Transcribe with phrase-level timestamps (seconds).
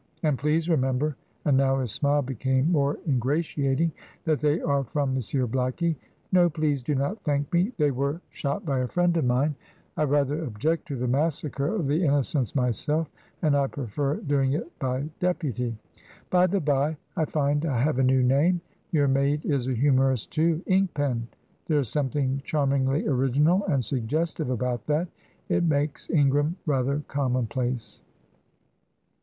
[0.23, 1.15] And please remember"
[1.45, 3.91] and now his smile became more ingratiating
[4.23, 5.95] "that they are from Monsieur Blackie.
[6.31, 7.71] No, please do not thank me.
[7.77, 9.53] They were shot by a friend of mine.
[9.95, 13.11] I rather object to the massacre of the innocents myself,
[13.43, 15.77] and I prefer doing it by deputy.
[16.31, 18.59] By the bye, I find I have a new name
[18.91, 20.63] your maid is a humourist too.
[20.65, 21.27] 'Ink pen'
[21.67, 25.09] there is something charmingly original and suggestive about that.
[25.47, 28.01] It makes Ingram rather commonplace."